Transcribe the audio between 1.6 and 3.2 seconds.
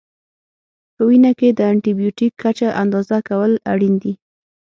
انټي بیوټیک کچه اندازه